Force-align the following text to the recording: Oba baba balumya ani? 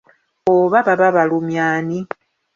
Oba 0.55 0.79
baba 0.87 1.07
balumya 1.15 1.63
ani? 1.77 1.99